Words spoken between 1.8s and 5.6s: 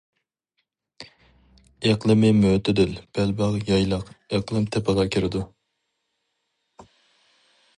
ئىقلىمى مۆتىدىل بەلباغ يايلاق ئىقلىم تىپىغا كىرىدۇ.